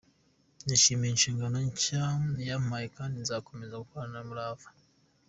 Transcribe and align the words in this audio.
Nishimiye 0.65 1.11
inshingano 1.13 1.57
nshya 1.69 2.05
yampaye 2.47 2.85
kandi 2.97 3.15
Nzakomeza 3.23 3.79
gukorana 3.83 4.17
umurava. 4.25 4.67